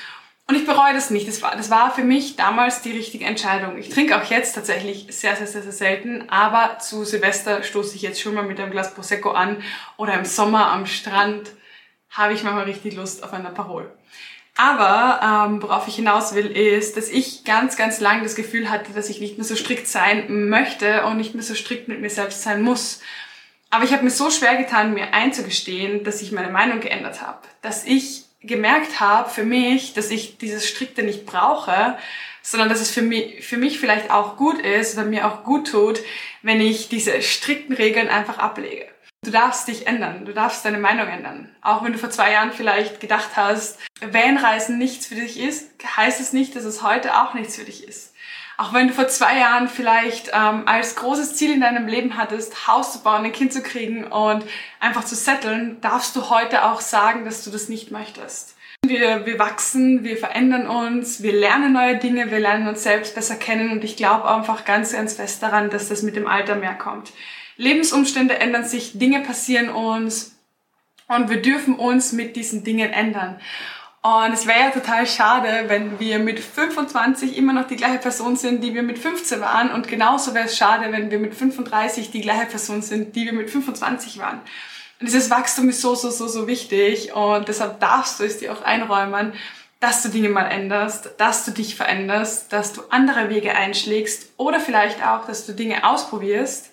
Und 0.48 0.56
ich 0.56 0.66
bereue 0.66 0.94
das 0.94 1.10
nicht. 1.10 1.28
Das 1.28 1.42
war, 1.42 1.56
das 1.56 1.70
war 1.70 1.94
für 1.94 2.04
mich 2.04 2.36
damals 2.36 2.82
die 2.82 2.92
richtige 2.92 3.26
Entscheidung. 3.26 3.78
Ich 3.78 3.90
trinke 3.90 4.18
auch 4.18 4.30
jetzt 4.30 4.54
tatsächlich 4.54 5.08
sehr, 5.10 5.36
sehr, 5.36 5.48
sehr, 5.48 5.62
sehr 5.62 5.72
selten. 5.72 6.30
Aber 6.30 6.78
zu 6.80 7.06
Silvester 7.06 7.64
stoße 7.64 7.96
ich 7.96 8.02
jetzt 8.02 8.22
schon 8.22 8.34
mal 8.34 8.44
mit 8.44 8.60
einem 8.60 8.72
Glas 8.72 8.94
Prosecco 8.94 9.32
an. 9.32 9.64
Oder 9.98 10.14
im 10.16 10.26
Sommer 10.26 10.72
am 10.72 10.86
Strand 10.86 11.52
habe 12.10 12.34
ich 12.34 12.44
manchmal 12.44 12.66
richtig 12.66 12.96
Lust 12.96 13.24
auf 13.24 13.34
ein 13.34 13.44
Parol. 13.54 13.90
Aber 14.58 15.48
ähm, 15.50 15.62
worauf 15.62 15.88
ich 15.88 15.96
hinaus 15.96 16.36
will, 16.36 16.48
ist, 16.48 16.98
dass 16.98 17.10
ich 17.10 17.46
ganz, 17.46 17.78
ganz 17.78 18.00
lang 18.00 18.24
das 18.24 18.36
Gefühl 18.36 18.70
hatte, 18.70 18.92
dass 18.94 19.10
ich 19.10 19.22
nicht 19.22 19.38
mehr 19.38 19.46
so 19.46 19.56
strikt 19.56 19.88
sein 19.88 20.50
möchte 20.50 21.06
und 21.06 21.18
nicht 21.18 21.34
mehr 21.34 21.44
so 21.44 21.56
strikt 21.56 21.88
mit 21.88 22.02
mir 22.02 22.10
selbst 22.10 22.44
sein 22.44 22.62
muss. 22.62 23.02
Aber 23.70 23.86
ich 23.86 23.94
habe 23.94 24.04
mir 24.04 24.12
so 24.12 24.30
schwer 24.30 24.58
getan, 24.58 24.94
mir 24.94 25.14
einzugestehen, 25.14 26.04
dass 26.04 26.22
ich 26.22 26.34
meine 26.34 26.52
Meinung 26.52 26.82
geändert 26.82 27.22
habe. 27.22 27.40
Dass 27.62 27.86
ich 27.86 28.26
gemerkt 28.42 29.00
habe 29.00 29.30
für 29.30 29.46
mich, 29.46 29.94
dass 29.94 30.12
ich 30.12 30.38
dieses 30.38 30.68
Strikte 30.68 31.04
nicht 31.04 31.26
brauche, 31.26 31.98
sondern 32.42 32.70
dass 32.70 32.82
es 32.82 32.92
für 32.92 33.02
mich, 33.02 33.46
für 33.46 33.58
mich 33.58 33.80
vielleicht 33.80 34.12
auch 34.12 34.36
gut 34.36 34.60
ist 34.60 34.98
oder 34.98 35.06
mir 35.06 35.28
auch 35.28 35.44
gut 35.44 35.72
tut, 35.72 36.02
wenn 36.42 36.60
ich 36.60 36.90
diese 36.90 37.22
strikten 37.22 37.76
Regeln 37.76 38.10
einfach 38.10 38.40
ablege. 38.40 38.88
Du 39.24 39.30
darfst 39.30 39.68
dich 39.68 39.86
ändern, 39.86 40.26
du 40.26 40.34
darfst 40.34 40.66
deine 40.66 40.80
Meinung 40.80 41.08
ändern. 41.08 41.48
Auch 41.62 41.84
wenn 41.84 41.94
du 41.94 42.00
vor 42.00 42.10
zwei 42.10 42.32
Jahren 42.32 42.52
vielleicht 42.52 43.00
gedacht 43.00 43.30
hast, 43.36 43.78
Vanreisen 44.02 44.80
nichts 44.80 45.06
für 45.06 45.14
dich 45.14 45.40
ist, 45.40 45.70
heißt 45.96 46.20
es 46.20 46.34
nicht, 46.34 46.56
dass 46.56 46.64
es 46.64 46.82
heute 46.82 47.16
auch 47.16 47.36
nichts 47.36 47.56
für 47.56 47.64
dich 47.64 47.88
ist. 47.88 48.16
Auch 48.58 48.74
wenn 48.74 48.88
du 48.88 48.96
vor 48.96 49.08
zwei 49.10 49.38
Jahren 49.38 49.68
vielleicht 49.68 50.32
ähm, 50.34 50.68
als 50.68 50.96
großes 50.96 51.36
Ziel 51.36 51.54
in 51.54 51.62
deinem 51.62 51.86
Leben 51.86 52.18
hattest, 52.18 52.68
Haus 52.68 52.94
zu 52.94 53.04
bauen, 53.04 53.24
ein 53.24 53.32
Kind 53.32 53.54
zu 53.54 53.62
kriegen 53.62 54.06
und 54.06 54.44
einfach 54.80 55.04
zu 55.04 55.14
setteln, 55.14 55.80
darfst 55.82 56.16
du 56.16 56.32
heute 56.32 56.66
auch 56.66 56.82
sagen, 56.82 57.24
dass 57.24 57.44
du 57.44 57.52
das 57.52 57.70
nicht 57.70 57.92
möchtest. 57.92 58.56
Wir, 58.84 59.28
wir 59.28 59.38
wachsen, 59.38 60.04
wir 60.04 60.18
verändern 60.18 60.68
uns, 60.68 61.22
wir 61.22 61.34
lernen 61.34 61.74
neue 61.74 61.98
Dinge, 61.98 62.32
wir 62.32 62.40
lernen 62.40 62.68
uns 62.68 62.82
selbst 62.82 63.14
besser 63.14 63.36
kennen 63.36 63.70
und 63.72 63.84
ich 63.84 63.98
glaube 63.98 64.28
einfach 64.28 64.66
ganz, 64.66 64.94
ganz 64.94 65.14
fest 65.14 65.44
daran, 65.44 65.70
dass 65.70 65.90
das 65.90 66.02
mit 66.02 66.16
dem 66.16 66.26
Alter 66.26 66.56
mehr 66.56 66.74
kommt. 66.74 67.12
Lebensumstände 67.58 68.40
ändern 68.40 68.66
sich, 68.66 68.98
Dinge 68.98 69.22
passieren 69.22 69.70
uns 69.70 70.36
und 71.08 71.30
wir 71.30 71.42
dürfen 71.42 71.76
uns 71.76 72.12
mit 72.12 72.36
diesen 72.36 72.64
Dingen 72.64 72.92
ändern. 72.92 73.40
Und 74.04 74.34
es 74.34 74.48
wäre 74.48 74.60
ja 74.60 74.70
total 74.72 75.06
schade, 75.06 75.66
wenn 75.68 76.00
wir 76.00 76.18
mit 76.18 76.40
25 76.40 77.38
immer 77.38 77.54
noch 77.54 77.68
die 77.68 77.76
gleiche 77.76 78.00
Person 78.00 78.36
sind, 78.36 78.64
die 78.64 78.74
wir 78.74 78.82
mit 78.82 78.98
15 78.98 79.42
waren. 79.42 79.72
Und 79.72 79.88
genauso 79.88 80.34
wäre 80.34 80.46
es 80.46 80.58
schade, 80.58 80.92
wenn 80.92 81.12
wir 81.12 81.20
mit 81.20 81.36
35 81.36 82.10
die 82.10 82.22
gleiche 82.22 82.48
Person 82.48 82.82
sind, 82.82 83.16
die 83.16 83.26
wir 83.26 83.34
mit 83.34 83.52
25 83.52 84.18
waren. 84.18 84.40
Und 85.00 85.08
dieses 85.08 85.30
Wachstum 85.30 85.70
ist 85.70 85.82
so, 85.82 85.94
so, 85.94 86.10
so, 86.10 86.28
so 86.28 86.48
wichtig. 86.48 87.14
Und 87.14 87.48
deshalb 87.48 87.80
darfst 87.80 88.20
du 88.20 88.24
es 88.24 88.40
dir 88.40 88.54
auch 88.54 88.64
einräumen, 88.64 89.34
dass 89.80 90.02
du 90.02 90.10
Dinge 90.10 90.30
mal 90.30 90.46
änderst, 90.46 91.12
dass 91.18 91.46
du 91.46 91.52
dich 91.52 91.76
veränderst, 91.76 92.52
dass 92.52 92.74
du 92.74 92.82
andere 92.90 93.30
Wege 93.30 93.56
einschlägst 93.56 94.32
oder 94.38 94.60
vielleicht 94.60 95.06
auch, 95.06 95.28
dass 95.28 95.46
du 95.46 95.54
Dinge 95.54 95.88
ausprobierst 95.88 96.72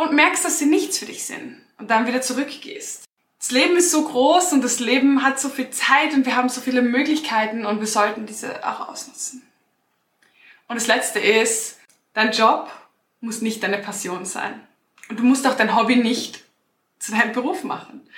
und 0.00 0.14
merkst, 0.14 0.44
dass 0.44 0.58
sie 0.58 0.66
nichts 0.66 0.98
für 0.98 1.06
dich 1.06 1.24
sind 1.24 1.60
und 1.78 1.90
dann 1.90 2.06
wieder 2.06 2.22
zurückgehst. 2.22 3.04
Das 3.38 3.50
Leben 3.50 3.76
ist 3.76 3.90
so 3.90 4.04
groß 4.04 4.52
und 4.52 4.62
das 4.62 4.80
Leben 4.80 5.22
hat 5.22 5.38
so 5.38 5.48
viel 5.48 5.70
Zeit 5.70 6.14
und 6.14 6.26
wir 6.26 6.36
haben 6.36 6.48
so 6.48 6.60
viele 6.60 6.82
Möglichkeiten 6.82 7.66
und 7.66 7.80
wir 7.80 7.86
sollten 7.86 8.26
diese 8.26 8.66
auch 8.66 8.88
ausnutzen. 8.88 9.42
Und 10.68 10.76
das 10.76 10.86
Letzte 10.86 11.18
ist, 11.18 11.78
dein 12.14 12.32
Job 12.32 12.70
muss 13.20 13.42
nicht 13.42 13.62
deine 13.62 13.78
Passion 13.78 14.24
sein. 14.24 14.60
Und 15.08 15.18
du 15.18 15.24
musst 15.24 15.46
auch 15.46 15.56
dein 15.56 15.76
Hobby 15.76 15.96
nicht 15.96 16.44
zu 16.98 17.12
deinem 17.12 17.32
Beruf 17.32 17.64
machen. 17.64 18.08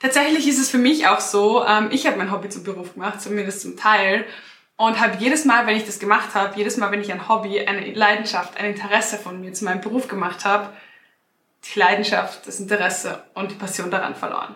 Tatsächlich 0.00 0.48
ist 0.48 0.58
es 0.58 0.70
für 0.70 0.78
mich 0.78 1.06
auch 1.06 1.20
so, 1.20 1.64
ähm, 1.64 1.90
ich 1.92 2.06
habe 2.06 2.16
mein 2.16 2.32
Hobby 2.32 2.48
zum 2.48 2.64
Beruf 2.64 2.94
gemacht, 2.94 3.20
zumindest 3.20 3.60
zum 3.60 3.76
Teil. 3.76 4.24
Und 4.76 4.98
habe 4.98 5.18
jedes 5.18 5.44
Mal, 5.44 5.66
wenn 5.66 5.76
ich 5.76 5.84
das 5.84 5.98
gemacht 5.98 6.34
habe, 6.34 6.56
jedes 6.56 6.78
Mal, 6.78 6.90
wenn 6.90 7.02
ich 7.02 7.12
ein 7.12 7.28
Hobby, 7.28 7.60
eine 7.60 7.92
Leidenschaft, 7.92 8.56
ein 8.56 8.72
Interesse 8.72 9.18
von 9.18 9.40
mir 9.40 9.52
zu 9.52 9.64
meinem 9.64 9.82
Beruf 9.82 10.08
gemacht 10.08 10.46
habe, 10.46 10.72
die 11.64 11.78
Leidenschaft, 11.78 12.46
das 12.46 12.60
Interesse 12.60 13.24
und 13.34 13.50
die 13.50 13.56
Passion 13.56 13.90
daran 13.90 14.14
verloren. 14.14 14.54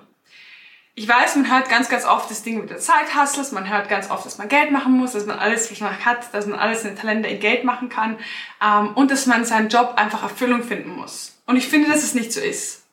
Ich 0.96 1.08
weiß, 1.08 1.34
man 1.37 1.50
hört 1.50 1.68
ganz, 1.68 1.88
ganz 1.88 2.04
oft 2.04 2.30
das 2.30 2.44
Ding 2.44 2.61
mit 2.61 2.70
der 2.70 2.78
Zeithassels, 2.78 3.50
man 3.50 3.68
hört 3.68 3.88
ganz 3.88 4.11
oft, 4.11 4.25
dass 4.25 4.38
man 4.38 4.49
Geld 4.49 4.70
machen 4.70 4.92
muss, 4.92 5.12
dass 5.12 5.26
man 5.26 5.40
alles, 5.40 5.70
was 5.70 5.80
man 5.80 6.04
hat, 6.04 6.32
dass 6.32 6.46
man 6.46 6.58
alles 6.58 6.84
in 6.84 6.94
Talente 6.94 7.28
in 7.28 7.40
Geld 7.40 7.64
machen 7.64 7.88
kann 7.88 8.16
ähm, 8.62 8.94
und 8.94 9.11
dass 9.11 9.26
man 9.26 9.44
seinen 9.44 9.68
Job 9.68 9.94
einfach 9.96 10.23
Erfüllung 10.23 10.62
finden 10.62 10.90
muss. 10.90 11.37
Und 11.46 11.56
ich 11.56 11.66
finde, 11.66 11.90
dass 11.90 12.04
es 12.04 12.14
nicht 12.14 12.32
so 12.32 12.40
ist. 12.40 12.84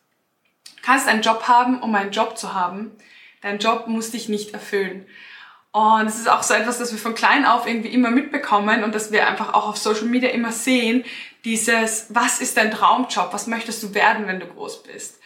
Du 0.77 0.81
kannst 0.81 1.07
einen 1.07 1.21
Job 1.21 1.47
haben, 1.47 1.79
um 1.79 1.93
einen 1.93 2.11
Job 2.11 2.39
zu 2.39 2.55
haben. 2.55 2.91
Dein 3.41 3.59
Job 3.59 3.87
muss 3.87 4.09
dich 4.09 4.29
nicht 4.29 4.55
erfüllen. 4.55 5.05
Und 5.71 6.07
es 6.07 6.19
ist 6.19 6.29
auch 6.29 6.43
so 6.43 6.53
etwas, 6.53 6.79
das 6.79 6.91
wir 6.91 6.99
von 6.99 7.15
klein 7.15 7.45
auf 7.45 7.65
irgendwie 7.65 7.93
immer 7.93 8.11
mitbekommen 8.11 8.83
und 8.83 8.93
dass 8.93 9.11
wir 9.11 9.27
einfach 9.27 9.53
auch 9.53 9.69
auf 9.69 9.77
Social 9.77 10.05
Media 10.05 10.29
immer 10.29 10.51
sehen, 10.51 11.05
dieses, 11.45 12.07
was 12.09 12.41
ist 12.41 12.57
dein 12.57 12.71
Traumjob? 12.71 13.29
Was 13.31 13.47
möchtest 13.47 13.81
du 13.81 13.93
werden, 13.93 14.27
wenn 14.27 14.39
du 14.39 14.47
groß 14.47 14.83
bist? 14.83 15.19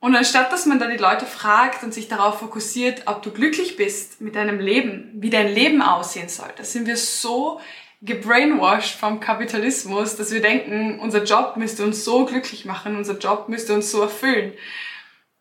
Und 0.00 0.16
anstatt 0.16 0.50
dass 0.50 0.66
man 0.66 0.78
da 0.78 0.86
die 0.86 0.96
Leute 0.96 1.26
fragt 1.26 1.82
und 1.84 1.92
sich 1.92 2.08
darauf 2.08 2.40
fokussiert, 2.40 3.02
ob 3.06 3.22
du 3.22 3.30
glücklich 3.30 3.76
bist 3.76 4.20
mit 4.20 4.34
deinem 4.34 4.58
Leben, 4.58 5.10
wie 5.14 5.30
dein 5.30 5.52
Leben 5.52 5.82
aussehen 5.82 6.28
soll, 6.28 6.48
da 6.56 6.64
sind 6.64 6.86
wir 6.86 6.96
so 6.96 7.60
gebrainwashed 8.02 8.98
vom 8.98 9.20
Kapitalismus, 9.20 10.16
dass 10.16 10.32
wir 10.32 10.40
denken, 10.40 10.98
unser 11.00 11.24
Job 11.24 11.58
müsste 11.58 11.84
uns 11.84 12.02
so 12.02 12.24
glücklich 12.24 12.64
machen, 12.64 12.96
unser 12.96 13.18
Job 13.18 13.50
müsste 13.50 13.74
uns 13.74 13.90
so 13.90 14.00
erfüllen. 14.00 14.54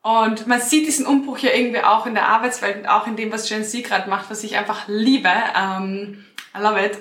Und 0.02 0.48
man 0.48 0.62
sieht 0.62 0.88
diesen 0.88 1.06
Umbruch 1.06 1.40
ja 1.40 1.52
irgendwie 1.54 1.82
auch 1.82 2.06
in 2.06 2.14
der 2.14 2.28
Arbeitswelt 2.28 2.78
und 2.78 2.88
auch 2.88 3.06
in 3.06 3.18
dem, 3.18 3.32
was 3.32 3.50
Gen 3.50 3.66
Z 3.66 3.84
gerade 3.84 4.10
macht, 4.10 4.30
was 4.30 4.44
ich 4.44 4.58
einfach 4.58 4.88
liebe. 4.88 5.30
Um, 5.30 6.26
I 6.56 6.62
love 6.62 6.84
it. 6.84 6.98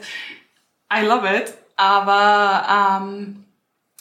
I 0.93 1.05
love 1.05 1.26
it. 1.26 1.55
Aber 1.76 3.00
ähm, 3.00 3.45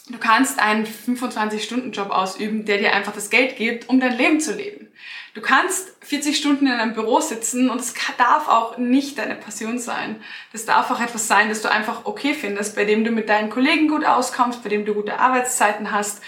du 0.08 0.18
kannst 0.18 0.58
einen 0.58 0.84
25-Stunden-Job 0.84 2.10
ausüben, 2.10 2.64
der 2.64 2.78
dir 2.78 2.92
einfach 2.92 3.12
das 3.12 3.30
Geld 3.30 3.56
gibt, 3.56 3.88
um 3.88 4.00
dein 4.00 4.16
Leben 4.16 4.40
zu 4.40 4.52
leben. 4.54 4.88
Du 5.34 5.40
kannst 5.40 5.92
40 6.00 6.36
Stunden 6.36 6.66
in 6.66 6.72
einem 6.72 6.94
Büro 6.94 7.20
sitzen 7.20 7.70
und 7.70 7.80
es 7.80 7.94
darf 8.16 8.48
auch 8.48 8.78
nicht 8.78 9.18
deine 9.18 9.36
Passion 9.36 9.78
sein. 9.78 10.20
Das 10.50 10.64
darf 10.64 10.90
auch 10.90 11.00
etwas 11.00 11.28
sein, 11.28 11.48
das 11.48 11.62
du 11.62 11.70
einfach 11.70 12.06
okay 12.06 12.34
findest, 12.34 12.74
bei 12.74 12.84
dem 12.84 13.04
du 13.04 13.12
mit 13.12 13.28
deinen 13.28 13.48
Kollegen 13.48 13.86
gut 13.86 14.04
auskommst, 14.04 14.64
bei 14.64 14.68
dem 14.68 14.84
du 14.84 14.94
gute 14.94 15.20
Arbeitszeiten 15.20 15.92
hast. 15.92 16.20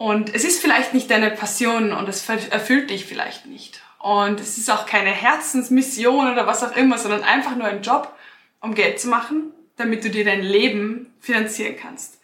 Und 0.00 0.34
es 0.34 0.44
ist 0.44 0.62
vielleicht 0.62 0.94
nicht 0.94 1.10
deine 1.10 1.30
Passion 1.30 1.92
und 1.92 2.08
es 2.08 2.26
erfüllt 2.28 2.88
dich 2.88 3.04
vielleicht 3.04 3.44
nicht. 3.44 3.82
Und 3.98 4.40
es 4.40 4.56
ist 4.56 4.70
auch 4.70 4.86
keine 4.86 5.10
Herzensmission 5.10 6.32
oder 6.32 6.46
was 6.46 6.64
auch 6.64 6.74
immer, 6.74 6.96
sondern 6.96 7.22
einfach 7.22 7.54
nur 7.54 7.66
ein 7.66 7.82
Job, 7.82 8.14
um 8.60 8.74
Geld 8.74 8.98
zu 8.98 9.08
machen 9.08 9.52
damit 9.80 10.04
du 10.04 10.10
dir 10.10 10.24
dein 10.24 10.42
Leben 10.42 11.12
finanzieren 11.20 11.74
kannst. 11.80 12.20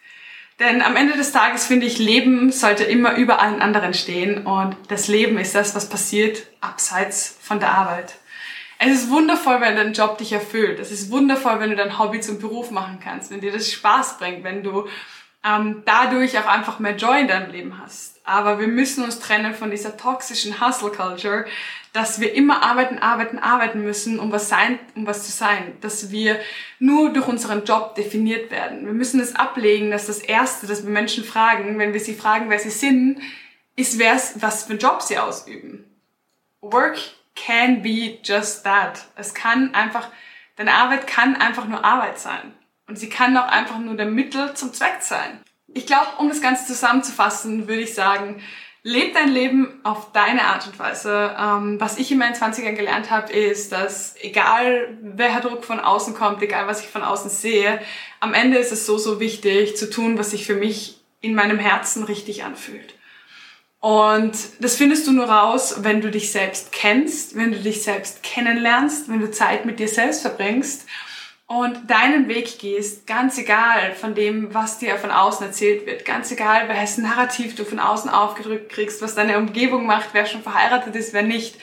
Denn 0.59 0.81
am 0.81 0.95
Ende 0.95 1.13
des 1.13 1.31
Tages 1.31 1.67
finde 1.67 1.85
ich, 1.85 1.99
Leben 1.99 2.51
sollte 2.51 2.83
immer 2.83 3.15
über 3.15 3.41
allen 3.41 3.61
anderen 3.61 3.93
stehen 3.93 4.45
und 4.47 4.75
das 4.87 5.07
Leben 5.07 5.37
ist 5.37 5.53
das, 5.53 5.75
was 5.75 5.89
passiert 5.89 6.47
abseits 6.61 7.37
von 7.41 7.59
der 7.59 7.71
Arbeit. 7.71 8.15
Es 8.79 8.91
ist 8.91 9.09
wundervoll, 9.09 9.59
wenn 9.59 9.75
dein 9.75 9.93
Job 9.93 10.19
dich 10.19 10.31
erfüllt. 10.31 10.79
Es 10.79 10.91
ist 10.91 11.11
wundervoll, 11.11 11.59
wenn 11.59 11.71
du 11.71 11.75
dein 11.75 11.99
Hobby 11.99 12.21
zum 12.21 12.39
Beruf 12.39 12.71
machen 12.71 12.99
kannst, 13.03 13.31
wenn 13.31 13.41
dir 13.41 13.51
das 13.51 13.71
Spaß 13.71 14.17
bringt, 14.19 14.43
wenn 14.43 14.63
du 14.63 14.87
ähm, 15.43 15.83
dadurch 15.85 16.37
auch 16.39 16.47
einfach 16.47 16.79
mehr 16.79 16.95
Joy 16.95 17.21
in 17.21 17.27
deinem 17.27 17.51
Leben 17.51 17.79
hast. 17.79 18.19
Aber 18.23 18.59
wir 18.59 18.67
müssen 18.67 19.03
uns 19.03 19.19
trennen 19.19 19.53
von 19.53 19.71
dieser 19.71 19.95
toxischen 19.95 20.59
Hustle 20.59 20.91
Culture, 20.91 21.45
dass 21.93 22.19
wir 22.19 22.33
immer 22.33 22.63
arbeiten, 22.63 22.99
arbeiten, 22.99 23.39
arbeiten 23.39 23.81
müssen, 23.81 24.19
um 24.19 24.31
was 24.31 24.49
sein, 24.49 24.77
um 24.95 25.07
was 25.07 25.25
zu 25.25 25.31
sein, 25.31 25.77
dass 25.81 26.11
wir 26.11 26.39
nur 26.79 27.11
durch 27.11 27.27
unseren 27.27 27.63
Job 27.63 27.95
definiert 27.95 28.51
werden. 28.51 28.85
Wir 28.85 28.93
müssen 28.93 29.19
es 29.19 29.35
ablegen, 29.35 29.89
dass 29.89 30.07
das 30.07 30.19
erste, 30.19 30.67
das 30.67 30.83
wir 30.83 30.91
Menschen 30.91 31.23
fragen, 31.23 31.79
wenn 31.79 31.93
wir 31.93 31.99
sie 31.99 32.13
fragen, 32.13 32.49
wer 32.49 32.59
sie 32.59 32.69
sind, 32.69 33.21
ist, 33.75 33.97
wer 33.99 34.19
was 34.35 34.65
für 34.65 34.71
einen 34.71 34.79
Job 34.79 35.01
sie 35.01 35.17
ausüben. 35.17 35.85
Work 36.61 36.99
can 37.35 37.81
be 37.81 38.19
just 38.23 38.63
that. 38.63 39.05
Es 39.15 39.33
kann 39.33 39.73
einfach, 39.73 40.09
deine 40.55 40.73
Arbeit 40.73 41.07
kann 41.07 41.35
einfach 41.35 41.67
nur 41.67 41.85
Arbeit 41.85 42.19
sein. 42.19 42.53
Und 42.87 42.97
sie 42.97 43.09
kann 43.09 43.35
auch 43.37 43.47
einfach 43.47 43.79
nur 43.79 43.95
der 43.95 44.05
Mittel 44.05 44.53
zum 44.53 44.73
Zweck 44.73 45.01
sein. 45.01 45.41
Ich 45.73 45.85
glaube, 45.85 46.07
um 46.17 46.29
das 46.29 46.41
Ganze 46.41 46.65
zusammenzufassen, 46.65 47.67
würde 47.67 47.81
ich 47.81 47.93
sagen, 47.93 48.41
Leb 48.87 49.15
dein 49.15 49.33
Leben 49.33 49.81
auf 49.83 50.13
deine 50.13 50.45
Art 50.45 50.65
und 50.65 50.79
Weise. 50.79 51.35
Ähm, 51.37 51.77
was 51.77 51.97
ich 51.97 52.09
in 52.09 52.19
meinen 52.19 52.35
20ern 52.35 52.71
gelernt 52.71 53.11
habe, 53.11 53.33
ist, 53.33 53.73
dass 53.73 54.15
egal 54.21 54.97
welcher 55.01 55.41
Druck 55.41 55.65
von 55.65 55.81
außen 55.81 56.13
kommt, 56.13 56.41
egal 56.41 56.67
was 56.67 56.79
ich 56.79 56.87
von 56.87 57.03
außen 57.03 57.29
sehe, 57.29 57.81
am 58.21 58.33
Ende 58.33 58.57
ist 58.57 58.71
es 58.71 58.85
so, 58.85 58.97
so 58.97 59.19
wichtig 59.19 59.75
zu 59.75 59.89
tun, 59.89 60.17
was 60.17 60.31
sich 60.31 60.45
für 60.45 60.55
mich 60.55 61.01
in 61.19 61.35
meinem 61.35 61.59
Herzen 61.59 62.03
richtig 62.03 62.45
anfühlt. 62.45 62.93
Und 63.81 64.37
das 64.61 64.77
findest 64.77 65.05
du 65.05 65.11
nur 65.11 65.25
raus, 65.25 65.79
wenn 65.79 65.99
du 65.99 66.09
dich 66.09 66.31
selbst 66.31 66.71
kennst, 66.71 67.35
wenn 67.35 67.51
du 67.51 67.59
dich 67.59 67.83
selbst 67.83 68.23
kennenlernst, 68.23 69.09
wenn 69.09 69.19
du 69.19 69.29
Zeit 69.31 69.65
mit 69.65 69.79
dir 69.79 69.89
selbst 69.89 70.21
verbringst 70.21 70.85
und 71.47 71.89
deinen 71.89 72.27
Weg 72.27 72.59
gehst, 72.59 73.07
ganz 73.07 73.37
egal 73.37 73.93
von 73.93 74.13
dem, 74.13 74.53
was 74.53 74.79
dir 74.79 74.97
von 74.97 75.11
außen 75.11 75.47
erzählt 75.47 75.85
wird, 75.85 76.03
ganz 76.03 76.29
egal, 76.29 76.67
welches 76.67 76.97
Narrativ 76.97 77.55
du 77.55 77.63
von 77.63 77.79
außen 77.79 78.09
aufgedrückt 78.09 78.69
kriegst, 78.69 79.01
was 79.01 79.15
deine 79.15 79.37
Umgebung 79.37 79.85
macht, 79.85 80.09
wer 80.11 80.25
schon 80.25 80.43
verheiratet 80.43 80.93
ist, 80.95 81.13
wer 81.13 81.23
nicht. 81.23 81.55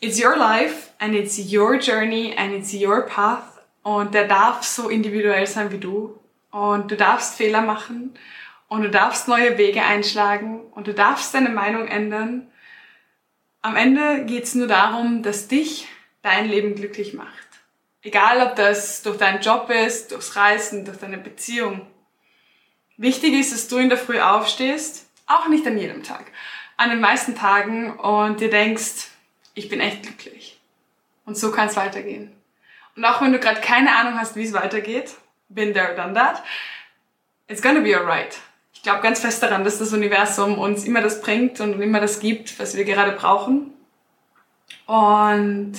It's 0.00 0.22
your 0.22 0.36
life 0.36 0.90
and 0.98 1.14
it's 1.14 1.38
your 1.38 1.74
journey 1.74 2.34
and 2.36 2.54
it's 2.54 2.72
your 2.72 3.02
path 3.02 3.42
und 3.82 4.14
der 4.14 4.26
darf 4.26 4.62
so 4.62 4.88
individuell 4.88 5.46
sein 5.46 5.70
wie 5.70 5.78
du 5.78 6.18
und 6.50 6.90
du 6.90 6.96
darfst 6.96 7.36
Fehler 7.36 7.60
machen 7.60 8.14
und 8.68 8.82
du 8.82 8.90
darfst 8.90 9.28
neue 9.28 9.58
Wege 9.58 9.82
einschlagen 9.82 10.60
und 10.72 10.86
du 10.86 10.94
darfst 10.94 11.34
deine 11.34 11.50
Meinung 11.50 11.88
ändern. 11.88 12.46
Am 13.60 13.76
Ende 13.76 14.24
geht's 14.24 14.54
nur 14.54 14.66
darum, 14.66 15.22
dass 15.22 15.48
dich 15.48 15.88
dein 16.22 16.48
Leben 16.48 16.74
glücklich 16.74 17.12
macht. 17.12 17.47
Egal, 18.08 18.40
ob 18.40 18.56
das 18.56 19.02
durch 19.02 19.18
deinen 19.18 19.42
Job 19.42 19.68
ist, 19.68 20.12
durchs 20.12 20.34
Reisen, 20.34 20.86
durch 20.86 20.96
deine 20.96 21.18
Beziehung. 21.18 21.86
Wichtig 22.96 23.34
ist, 23.34 23.52
dass 23.52 23.68
du 23.68 23.76
in 23.76 23.90
der 23.90 23.98
Früh 23.98 24.18
aufstehst, 24.18 25.06
auch 25.26 25.46
nicht 25.48 25.66
an 25.66 25.76
jedem 25.76 26.02
Tag, 26.02 26.24
an 26.78 26.88
den 26.88 27.02
meisten 27.02 27.36
Tagen 27.36 27.94
und 27.98 28.40
dir 28.40 28.48
denkst, 28.48 29.08
ich 29.52 29.68
bin 29.68 29.80
echt 29.80 30.04
glücklich. 30.04 30.58
Und 31.26 31.36
so 31.36 31.52
kann 31.52 31.68
es 31.68 31.76
weitergehen. 31.76 32.32
Und 32.96 33.04
auch 33.04 33.20
wenn 33.20 33.30
du 33.30 33.38
gerade 33.38 33.60
keine 33.60 33.94
Ahnung 33.94 34.18
hast, 34.18 34.36
wie 34.36 34.44
es 34.44 34.54
weitergeht, 34.54 35.14
been 35.50 35.74
there, 35.74 35.94
done 35.94 36.14
that, 36.14 36.42
it's 37.46 37.60
gonna 37.60 37.80
be 37.80 37.94
alright. 37.94 38.38
Ich 38.72 38.82
glaube 38.82 39.02
ganz 39.02 39.20
fest 39.20 39.42
daran, 39.42 39.64
dass 39.64 39.78
das 39.78 39.92
Universum 39.92 40.58
uns 40.58 40.84
immer 40.84 41.02
das 41.02 41.20
bringt 41.20 41.60
und 41.60 41.78
immer 41.78 42.00
das 42.00 42.20
gibt, 42.20 42.58
was 42.58 42.74
wir 42.74 42.86
gerade 42.86 43.12
brauchen. 43.12 43.74
Und 44.86 45.74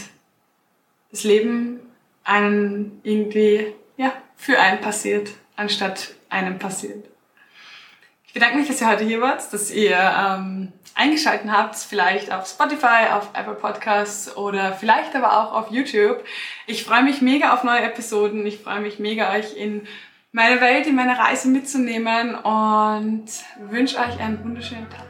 das 1.09 1.23
Leben 1.23 1.88
einen 2.29 3.01
irgendwie, 3.03 3.73
ja, 3.97 4.13
für 4.35 4.59
einen 4.59 4.79
passiert, 4.79 5.31
anstatt 5.55 6.13
einem 6.29 6.59
passiert. 6.59 7.05
Ich 8.27 8.33
bedanke 8.33 8.57
mich, 8.57 8.67
dass 8.67 8.79
ihr 8.79 8.87
heute 8.87 9.03
hier 9.03 9.21
wart, 9.21 9.51
dass 9.51 9.71
ihr 9.71 9.97
ähm, 9.97 10.71
eingeschaltet 10.93 11.49
habt, 11.51 11.75
vielleicht 11.75 12.31
auf 12.31 12.47
Spotify, 12.47 13.11
auf 13.11 13.31
Apple 13.33 13.55
Podcasts 13.55 14.37
oder 14.37 14.73
vielleicht 14.73 15.15
aber 15.15 15.39
auch 15.39 15.53
auf 15.53 15.71
YouTube. 15.71 16.23
Ich 16.67 16.83
freue 16.83 17.01
mich 17.01 17.21
mega 17.21 17.53
auf 17.53 17.63
neue 17.63 17.81
Episoden. 17.81 18.45
Ich 18.45 18.59
freue 18.59 18.81
mich 18.81 18.99
mega, 18.99 19.33
euch 19.33 19.57
in 19.57 19.87
meine 20.31 20.61
Welt, 20.61 20.85
in 20.85 20.95
meine 20.95 21.17
Reise 21.17 21.47
mitzunehmen 21.47 22.35
und 22.35 23.25
wünsche 23.57 23.97
euch 23.97 24.19
einen 24.19 24.43
wunderschönen 24.43 24.87
Tag. 24.89 25.08